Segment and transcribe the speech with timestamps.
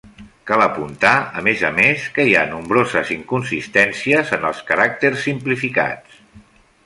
[0.49, 6.19] Cal apuntar, a més a més, que hi ha nombroses inconsistències en els caràcters simplificats.